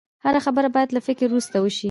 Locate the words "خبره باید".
0.45-0.89